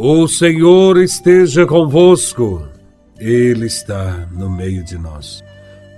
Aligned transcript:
O 0.00 0.28
Senhor 0.28 0.96
esteja 0.98 1.66
convosco, 1.66 2.62
Ele 3.18 3.66
está 3.66 4.28
no 4.30 4.48
meio 4.48 4.84
de 4.84 4.96
nós. 4.96 5.42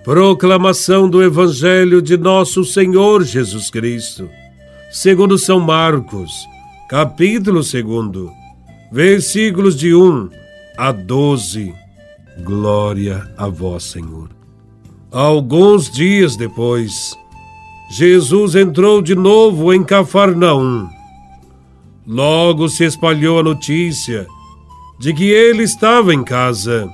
Proclamação 0.03 1.07
do 1.07 1.23
Evangelho 1.23 2.01
de 2.01 2.17
Nosso 2.17 2.65
Senhor 2.65 3.23
Jesus 3.23 3.69
Cristo, 3.69 4.27
segundo 4.91 5.37
São 5.37 5.61
Marcos, 5.61 6.33
capítulo 6.89 7.61
2, 7.61 8.31
versículos 8.91 9.77
de 9.77 9.95
1 9.95 10.31
a 10.79 10.93
12. 10.93 11.75
Glória 12.43 13.31
a 13.37 13.49
Vós, 13.49 13.83
Senhor. 13.85 14.31
Alguns 15.13 15.91
dias 15.91 16.37
depois, 16.37 17.15
Jesus 17.91 18.55
entrou 18.55 19.03
de 19.03 19.15
novo 19.15 19.75
em 19.75 19.85
Cafarnaum 19.85 20.89
Logo 22.13 22.69
se 22.69 22.83
espalhou 22.83 23.39
a 23.39 23.43
notícia 23.45 24.27
de 24.99 25.15
que 25.15 25.31
ele 25.31 25.63
estava 25.63 26.13
em 26.13 26.25
casa. 26.25 26.91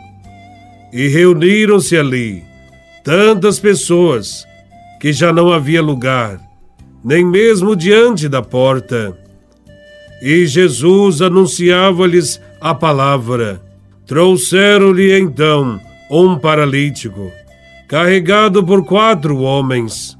E 0.93 1.09
reuniram-se 1.09 1.97
ali 1.97 2.45
tantas 3.03 3.59
pessoas 3.59 4.47
que 5.01 5.15
já 5.15 5.33
não 5.33 5.51
havia 5.51 5.81
lugar, 5.81 6.39
nem 7.03 7.25
mesmo 7.25 7.75
diante 7.75 8.29
da 8.29 8.43
porta. 8.43 9.17
E 10.21 10.45
Jesus 10.45 11.23
anunciava-lhes 11.23 12.39
a 12.61 12.75
palavra. 12.75 13.63
Trouxeram-lhe 14.07 15.19
então 15.19 15.81
um 16.11 16.39
paralítico, 16.39 17.33
carregado 17.89 18.63
por 18.63 18.85
quatro 18.85 19.39
homens, 19.39 20.15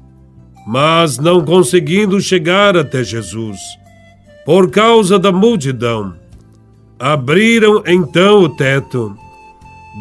mas 0.65 1.19
não 1.19 1.45
conseguindo 1.45 2.19
chegar 2.19 2.75
até 2.75 3.03
Jesus 3.03 3.59
por 4.47 4.71
causa 4.71 5.19
da 5.19 5.29
multidão. 5.29 6.15
Abriram 6.97 7.83
então 7.85 8.43
o 8.43 8.49
teto, 8.49 9.13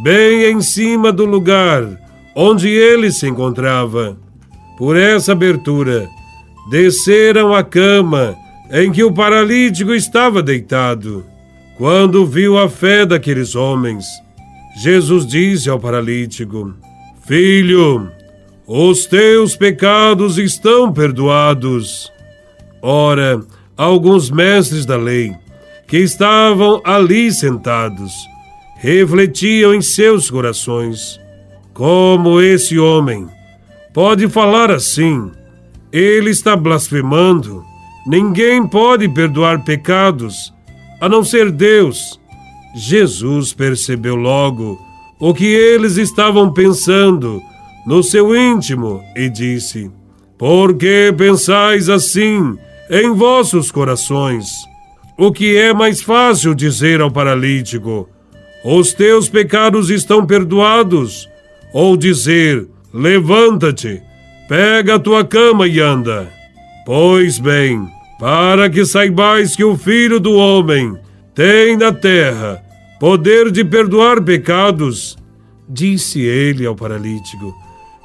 bem 0.05 0.45
em 0.53 0.63
cima 0.63 1.11
do 1.11 1.25
lugar 1.25 1.83
onde 2.33 2.69
ele 2.69 3.11
se 3.11 3.27
encontrava. 3.27 4.17
Por 4.79 4.97
essa 4.97 5.33
abertura, 5.33 6.09
desceram 6.71 7.53
a 7.53 7.65
cama 7.65 8.37
em 8.71 8.93
que 8.93 9.03
o 9.03 9.13
paralítico 9.13 9.93
estava 9.93 10.41
deitado. 10.41 11.27
Quando 11.77 12.25
viu 12.25 12.57
a 12.57 12.69
fé 12.69 13.05
daqueles 13.05 13.57
homens, 13.57 14.05
Jesus 14.81 15.27
disse 15.27 15.69
ao 15.69 15.81
paralítico: 15.81 16.73
Filho, 17.27 18.09
os 18.65 19.07
teus 19.07 19.57
pecados 19.57 20.39
estão 20.39 20.93
perdoados. 20.93 22.13
Ora, 22.81 23.43
alguns 23.77 24.31
mestres 24.31 24.87
da 24.87 24.97
lei, 24.97 25.35
que 25.87 25.99
estavam 25.99 26.81
ali 26.85 27.31
sentados, 27.33 28.13
refletiam 28.79 29.75
em 29.75 29.83
seus 29.83 30.31
corações: 30.31 31.21
como 31.73 32.41
esse 32.41 32.79
homem 32.79 33.29
pode 33.93 34.29
falar 34.29 34.71
assim? 34.71 35.31
Ele 35.93 36.31
está 36.31 36.57
blasfemando. 36.57 37.65
Ninguém 38.07 38.67
pode 38.67 39.09
perdoar 39.09 39.65
pecados 39.65 40.53
a 41.01 41.09
não 41.09 41.25
ser 41.25 41.51
Deus. 41.51 42.21
Jesus 42.75 43.53
percebeu 43.53 44.17
logo 44.17 44.79
o 45.19 45.33
que 45.33 45.47
eles 45.47 45.97
estavam 45.97 46.53
pensando 46.53 47.43
no 47.87 48.03
seu 48.03 48.37
íntimo 48.37 49.03
e 49.17 49.29
disse: 49.29 49.91
Por 50.37 50.75
que 50.75 51.15
pensais 51.17 51.89
assim 51.89 52.57
em 52.91 53.13
vossos 53.13 53.71
corações. 53.71 54.47
O 55.19 55.33
que 55.33 55.57
é 55.57 55.73
mais 55.73 56.03
fácil 56.03 56.55
dizer 56.55 57.01
ao 57.01 57.11
paralítico: 57.11 58.09
Os 58.65 58.93
teus 58.93 59.29
pecados 59.29 59.91
estão 59.91 60.27
perdoados, 60.27 61.29
ou 61.73 61.97
dizer: 61.97 62.67
Levanta-te, 62.93 64.03
pega 64.49 64.97
a 64.97 64.99
tua 64.99 65.25
cama 65.25 65.67
e 65.67 65.81
anda. 65.81 66.31
Pois 66.85 67.39
bem, 67.39 67.87
para 68.19 68.71
que 68.71 68.85
saibais 68.85 69.57
que 69.57 69.65
o 69.65 69.77
Filho 69.77 70.21
do 70.21 70.35
Homem 70.35 70.97
tem 71.35 71.77
na 71.77 71.93
terra 71.93 72.63
poder 73.01 73.51
de 73.51 73.65
perdoar 73.65 74.23
pecados, 74.23 75.17
disse 75.69 76.21
ele 76.21 76.65
ao 76.65 76.77
paralítico: 76.77 77.55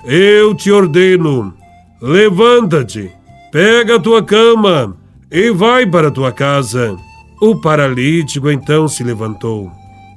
Eu 0.06 0.56
te 0.56 0.72
ordeno, 0.72 1.54
levanta-te 2.02 3.12
Pega 3.52 3.98
a 3.98 4.00
tua 4.00 4.24
cama 4.24 4.96
e 5.30 5.52
vai 5.52 5.86
para 5.86 6.08
a 6.08 6.12
tua 6.12 6.32
casa. 6.32 6.96
O 7.42 7.60
paralítico 7.60 8.50
então 8.50 8.88
se 8.88 9.04
levantou 9.04 9.70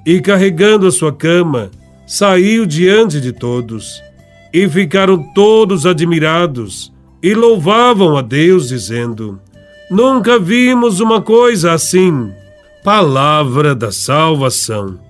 e, 0.07 0.21
carregando 0.21 0.87
a 0.87 0.93
sua 0.93 1.13
cama, 1.13 1.71
saiu 2.07 2.65
diante 2.65 3.21
de 3.21 3.33
todos. 3.33 4.01
E 4.53 4.69
ficaram 4.69 5.21
todos 5.35 5.85
admirados 5.85 6.93
e 7.21 7.35
louvavam 7.35 8.17
a 8.17 8.23
Deus, 8.23 8.69
dizendo: 8.69 9.41
Nunca 9.91 10.39
vimos 10.39 11.01
uma 11.01 11.21
coisa 11.21 11.73
assim. 11.73 12.33
Palavra 12.85 13.75
da 13.75 13.91
salvação. 13.91 15.01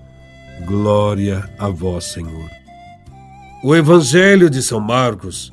Glória 0.64 1.46
a 1.58 1.68
vós, 1.68 2.04
Senhor. 2.04 2.48
O 3.62 3.76
Evangelho 3.76 4.48
de 4.48 4.62
São 4.62 4.80
Marcos 4.80 5.50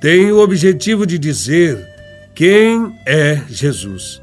tem 0.00 0.30
o 0.30 0.38
objetivo 0.38 1.04
de 1.04 1.18
dizer 1.18 1.91
quem 2.34 2.98
é 3.06 3.42
Jesus? 3.48 4.20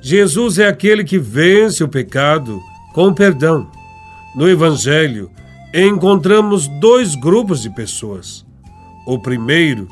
Jesus 0.00 0.58
é 0.58 0.68
aquele 0.68 1.04
que 1.04 1.18
vence 1.18 1.82
o 1.82 1.88
pecado 1.88 2.60
com 2.94 3.12
perdão. 3.12 3.70
No 4.34 4.48
Evangelho, 4.48 5.30
encontramos 5.74 6.68
dois 6.80 7.14
grupos 7.14 7.62
de 7.62 7.70
pessoas. 7.70 8.46
O 9.06 9.18
primeiro 9.18 9.88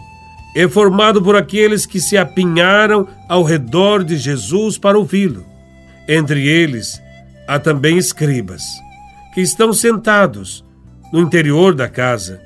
é 0.54 0.68
formado 0.68 1.20
por 1.20 1.36
aqueles 1.36 1.84
que 1.84 2.00
se 2.00 2.16
apinharam 2.16 3.08
ao 3.28 3.42
redor 3.42 4.04
de 4.04 4.16
Jesus 4.16 4.78
para 4.78 4.98
ouvi-lo. 4.98 5.44
Entre 6.08 6.46
eles, 6.46 7.00
há 7.46 7.58
também 7.58 7.98
escribas, 7.98 8.62
que 9.34 9.40
estão 9.40 9.72
sentados 9.72 10.64
no 11.12 11.20
interior 11.20 11.74
da 11.74 11.88
casa, 11.88 12.40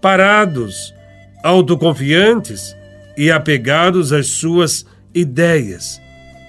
parados, 0.00 0.92
autoconfiantes 1.42 2.74
e 3.16 3.30
apegados 3.30 4.12
às 4.12 4.26
suas 4.26 4.84
ideias, 5.14 6.00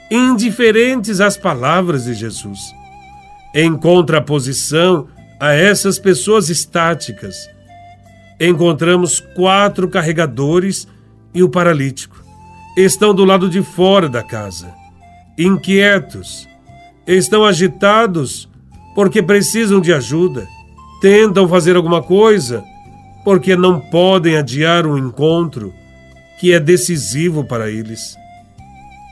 indiferentes 0.09 1.21
às 1.21 1.37
palavras 1.37 2.05
de 2.05 2.13
Jesus. 2.13 2.59
Em 3.53 3.75
contraposição 3.77 5.07
a 5.39 5.53
essas 5.53 5.99
pessoas 5.99 6.49
estáticas, 6.49 7.49
encontramos 8.39 9.19
quatro 9.35 9.87
carregadores 9.87 10.87
e 11.33 11.43
o 11.43 11.49
paralítico. 11.49 12.23
Estão 12.75 13.13
do 13.13 13.23
lado 13.23 13.49
de 13.49 13.61
fora 13.61 14.09
da 14.09 14.21
casa, 14.21 14.73
inquietos, 15.37 16.47
estão 17.07 17.45
agitados 17.45 18.49
porque 18.93 19.21
precisam 19.21 19.79
de 19.79 19.93
ajuda, 19.93 20.47
tentam 21.01 21.47
fazer 21.47 21.75
alguma 21.75 22.01
coisa 22.01 22.63
porque 23.23 23.55
não 23.55 23.79
podem 23.79 24.37
adiar 24.37 24.85
um 24.85 24.97
encontro 24.97 25.73
que 26.39 26.53
é 26.53 26.59
decisivo 26.59 27.43
para 27.43 27.69
eles. 27.69 28.15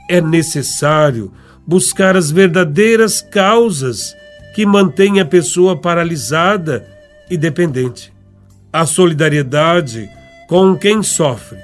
É 0.09 0.19
necessário 0.19 1.31
buscar 1.65 2.15
as 2.17 2.29
verdadeiras 2.29 3.21
causas 3.21 4.15
que 4.53 4.65
mantêm 4.65 5.19
a 5.19 5.25
pessoa 5.25 5.79
paralisada 5.79 6.85
e 7.29 7.37
dependente. 7.37 8.13
A 8.71 8.85
solidariedade 8.85 10.09
com 10.47 10.75
quem 10.75 11.01
sofre, 11.01 11.57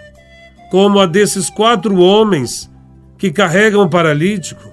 como 0.72 1.00
a 1.00 1.06
desses 1.06 1.50
quatro 1.50 1.98
homens 2.00 2.69
que 3.18 3.31
carregam 3.31 3.84
o 3.84 3.90
paralítico, 3.90 4.72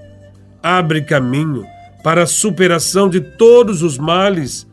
abre 0.62 1.02
caminho 1.02 1.66
para 2.02 2.22
a 2.22 2.26
superação 2.26 3.08
de 3.08 3.20
todos 3.20 3.82
os 3.82 3.99
males 3.99 4.66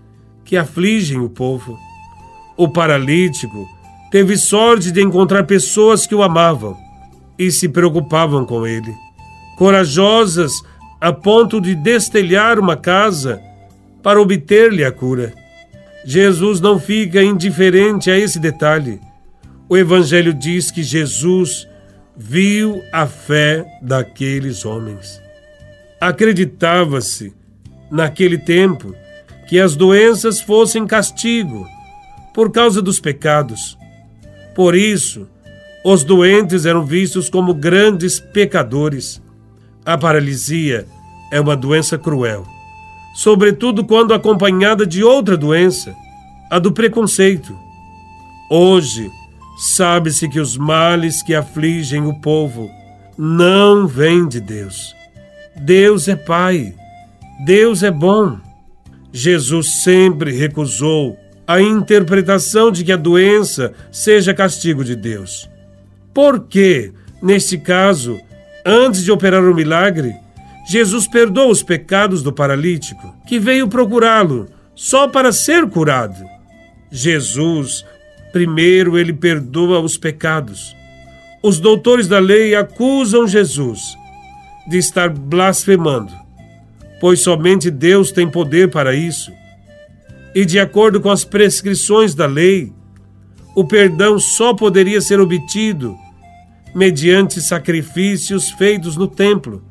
que 0.46 0.56
afligem 0.56 1.20
o 1.20 1.30
povo. 1.30 1.78
O 2.56 2.70
paralítico 2.70 3.68
teve 4.14 4.38
sorte 4.38 4.92
de 4.92 5.02
encontrar 5.02 5.44
pessoas 5.44 6.06
que 6.06 6.14
o 6.14 6.22
amavam 6.22 6.78
e 7.36 7.50
se 7.50 7.68
preocupavam 7.68 8.46
com 8.46 8.68
ele, 8.68 8.94
corajosas 9.58 10.52
a 11.02 11.12
ponto 11.12 11.60
de 11.60 11.74
destelhar 11.74 12.60
uma 12.60 12.78
casa 12.78 13.42
para 14.04 14.22
obter-lhe 14.22 14.86
a 14.86 14.92
cura. 14.92 15.34
Jesus 16.06 16.62
não 16.62 16.78
fica 16.80 17.24
indiferente 17.24 18.12
a 18.12 18.16
esse 18.16 18.38
detalhe. 18.38 19.02
O 19.68 19.76
Evangelho 19.76 20.32
diz 20.32 20.70
que 20.70 20.84
Jesus 20.84 21.68
viu 22.16 22.84
a 22.92 23.08
fé 23.08 23.66
daqueles 23.82 24.64
homens. 24.64 25.20
Acreditava-se, 26.00 27.34
naquele 27.90 28.38
tempo, 28.38 28.94
que 29.50 29.60
as 29.60 29.76
doenças 29.76 30.40
fossem 30.40 30.86
castigo 30.86 31.68
por 32.32 32.52
causa 32.52 32.80
dos 32.80 33.00
pecados. 33.00 33.76
Por 34.56 34.76
isso, 34.76 35.28
os 35.84 36.04
doentes 36.04 36.66
eram 36.66 36.86
vistos 36.86 37.30
como 37.30 37.54
grandes 37.54 38.20
pecadores. 38.20 39.22
A 39.86 39.98
paralisia 39.98 40.88
é 41.32 41.42
uma 41.42 41.56
doença 41.56 41.98
cruel, 41.98 42.46
sobretudo 43.16 43.84
quando 43.84 44.14
acompanhada 44.14 44.86
de 44.86 45.04
outra 45.04 45.36
doença, 45.36 45.94
a 46.50 46.60
do 46.60 46.72
preconceito. 46.72 47.58
Hoje, 48.50 49.10
sabe-se 49.58 50.30
que 50.30 50.40
os 50.40 50.56
males 50.56 51.22
que 51.22 51.34
afligem 51.34 52.06
o 52.06 52.14
povo 52.22 52.70
não 53.18 53.88
vêm 53.88 54.28
de 54.28 54.40
Deus. 54.40 54.96
Deus 55.56 56.08
é 56.08 56.16
Pai, 56.16 56.74
Deus 57.46 57.84
é 57.84 57.92
bom. 57.92 58.38
Jesus 59.12 59.84
sempre 59.84 60.32
recusou 60.36 61.18
a 61.48 61.62
interpretação 61.62 62.72
de 62.72 62.84
que 62.84 62.92
a 62.92 62.98
doença 62.98 63.74
seja 63.92 64.34
castigo 64.34 64.84
de 64.84 64.96
Deus. 64.96 65.50
Por 66.14 66.48
que, 66.48 66.92
neste 67.22 67.58
caso, 67.58 68.20
antes 68.66 69.04
de 69.04 69.12
operar 69.12 69.44
o 69.44 69.54
milagre, 69.54 70.16
Jesus 70.66 71.08
perdoa 71.08 71.48
os 71.48 71.62
pecados 71.62 72.24
do 72.24 72.32
paralítico, 72.32 73.14
que 73.28 73.40
veio 73.40 73.68
procurá-lo 73.68 74.48
só 74.76 75.08
para 75.08 75.32
ser 75.32 75.68
curado. 75.68 76.24
Jesus, 76.92 77.86
primeiro, 78.32 78.98
ele 78.98 79.12
perdoa 79.12 79.80
os 79.80 79.98
pecados. 79.98 80.76
Os 81.42 81.60
doutores 81.60 82.08
da 82.08 82.20
lei 82.20 82.56
acusam 82.56 83.28
Jesus 83.28 83.98
de 84.68 84.78
estar 84.78 85.10
blasfemando, 85.10 86.14
pois 87.02 87.20
somente 87.20 87.70
Deus 87.70 88.12
tem 88.14 88.30
poder 88.30 88.70
para 88.70 88.96
isso. 88.96 89.32
E 90.36 90.46
de 90.46 90.60
acordo 90.60 91.00
com 91.00 91.10
as 91.10 91.24
prescrições 91.24 92.16
da 92.16 92.26
lei, 92.26 92.74
o 93.56 93.64
perdão 93.64 94.18
só 94.20 94.54
poderia 94.54 95.00
ser 95.00 95.20
obtido 95.20 95.96
mediante 96.74 97.40
sacrifícios 97.40 98.50
feitos 98.52 98.98
no 98.98 99.08
templo 99.08 99.64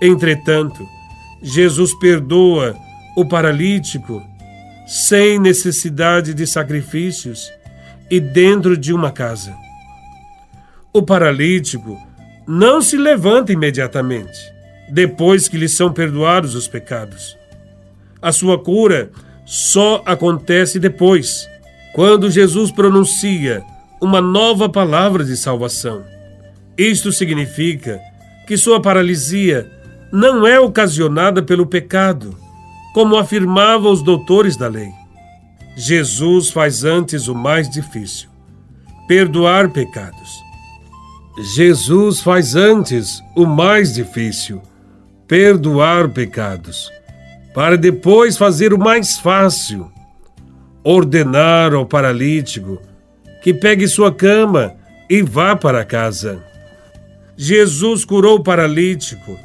Entretanto, 0.00 0.86
Jesus 1.42 1.94
perdoa 1.94 2.76
o 3.16 3.26
paralítico 3.26 4.22
sem 4.86 5.38
necessidade 5.38 6.34
de 6.34 6.46
sacrifícios 6.46 7.50
e 8.10 8.20
dentro 8.20 8.76
de 8.76 8.92
uma 8.92 9.10
casa. 9.10 9.56
O 10.92 11.02
paralítico 11.02 11.98
não 12.46 12.82
se 12.82 12.98
levanta 12.98 13.52
imediatamente, 13.52 14.38
depois 14.90 15.48
que 15.48 15.56
lhe 15.56 15.68
são 15.68 15.90
perdoados 15.90 16.54
os 16.54 16.68
pecados. 16.68 17.36
A 18.20 18.30
sua 18.30 18.62
cura 18.62 19.10
só 19.44 20.02
acontece 20.06 20.78
depois, 20.78 21.48
quando 21.94 22.30
Jesus 22.30 22.70
pronuncia 22.70 23.62
uma 24.00 24.20
nova 24.20 24.68
palavra 24.68 25.24
de 25.24 25.36
salvação. 25.36 26.04
Isto 26.76 27.12
significa 27.12 28.00
que 28.46 28.56
sua 28.56 28.80
paralisia 28.80 29.70
não 30.12 30.46
é 30.46 30.58
ocasionada 30.60 31.42
pelo 31.42 31.66
pecado, 31.66 32.36
como 32.92 33.16
afirmavam 33.16 33.90
os 33.92 34.02
doutores 34.02 34.56
da 34.56 34.68
lei. 34.68 34.90
Jesus 35.76 36.50
faz 36.50 36.84
antes 36.84 37.26
o 37.26 37.34
mais 37.34 37.68
difícil: 37.68 38.28
perdoar 39.08 39.70
pecados. 39.70 40.42
Jesus 41.54 42.20
faz 42.20 42.54
antes 42.54 43.20
o 43.34 43.44
mais 43.44 43.94
difícil: 43.94 44.62
perdoar 45.26 46.08
pecados, 46.10 46.90
para 47.54 47.78
depois 47.78 48.36
fazer 48.36 48.74
o 48.74 48.78
mais 48.78 49.16
fácil: 49.16 49.90
ordenar 50.82 51.72
ao 51.72 51.86
paralítico 51.86 52.82
que 53.42 53.54
pegue 53.54 53.86
sua 53.86 54.12
cama 54.12 54.74
e 55.08 55.22
vá 55.22 55.54
para 55.54 55.84
casa. 55.84 56.42
Jesus 57.36 58.04
curou 58.04 58.38
o 58.38 58.42
paralítico 58.42 59.38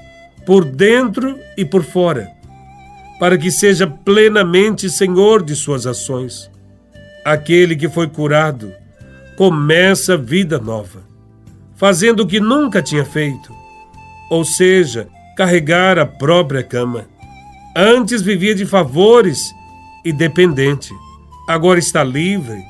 por 0.45 0.65
dentro 0.65 1.37
e 1.57 1.65
por 1.65 1.83
fora, 1.83 2.27
para 3.19 3.37
que 3.37 3.51
seja 3.51 3.85
plenamente 3.85 4.89
senhor 4.89 5.43
de 5.43 5.55
suas 5.55 5.85
ações. 5.85 6.49
Aquele 7.25 7.75
que 7.75 7.89
foi 7.89 8.07
curado 8.07 8.71
começa 9.35 10.17
vida 10.17 10.57
nova, 10.57 11.03
fazendo 11.75 12.21
o 12.21 12.27
que 12.27 12.39
nunca 12.39 12.81
tinha 12.81 13.03
feito, 13.03 13.53
ou 14.29 14.45
seja, 14.45 15.07
carregar 15.35 15.99
a 15.99 16.05
própria 16.05 16.63
cama. 16.63 17.08
Antes 17.81 18.21
vivia 18.21 18.53
de 18.53 18.65
favores 18.65 19.55
e 20.03 20.11
dependente, 20.11 20.93
agora 21.47 21.79
está 21.79 22.03
livre 22.03 22.61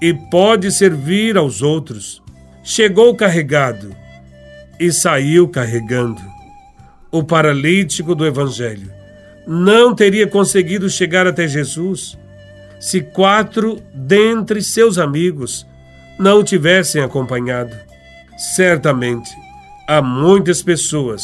e 0.00 0.14
pode 0.14 0.72
servir 0.72 1.36
aos 1.36 1.60
outros. 1.60 2.22
Chegou 2.62 3.14
carregado 3.14 3.94
e 4.80 4.90
saiu 4.90 5.46
carregando 5.46 6.22
o 7.12 7.22
paralítico 7.22 8.14
do 8.14 8.26
Evangelho, 8.26 8.90
não 9.46 9.94
teria 9.94 10.26
conseguido 10.26 10.88
chegar 10.88 11.26
até 11.26 11.46
Jesus 11.46 12.18
se 12.80 13.02
quatro 13.02 13.82
dentre 13.94 14.62
seus 14.62 14.96
amigos 14.96 15.66
não 16.18 16.38
o 16.38 16.42
tivessem 16.42 17.02
acompanhado. 17.02 17.76
Certamente, 18.54 19.30
há 19.86 20.00
muitas 20.00 20.62
pessoas 20.62 21.22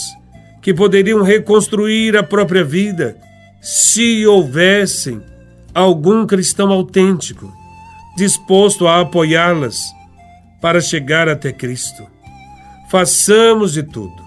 que 0.60 0.74
poderiam 0.74 1.22
reconstruir 1.22 2.18
a 2.18 2.22
própria 2.22 2.62
vida 2.62 3.16
se 3.60 4.26
houvessem 4.26 5.22
algum 5.74 6.26
cristão 6.26 6.70
autêntico 6.70 7.52
disposto 8.16 8.86
a 8.86 9.00
apoiá-las 9.00 9.80
para 10.60 10.80
chegar 10.80 11.28
até 11.28 11.52
Cristo. 11.52 12.06
Façamos 12.90 13.72
de 13.72 13.82
tudo 13.82 14.22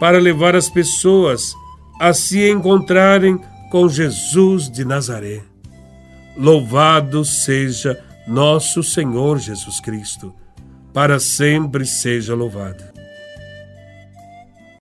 para 0.00 0.18
levar 0.18 0.56
as 0.56 0.68
pessoas 0.68 1.54
a 2.00 2.12
se 2.12 2.48
encontrarem 2.48 3.38
com 3.70 3.88
Jesus 3.88 4.70
de 4.70 4.84
Nazaré. 4.84 5.42
Louvado 6.36 7.24
seja 7.24 8.00
nosso 8.26 8.82
Senhor 8.82 9.38
Jesus 9.38 9.80
Cristo, 9.80 10.34
para 10.92 11.18
sempre 11.18 11.84
seja 11.84 12.34
louvado. 12.34 12.87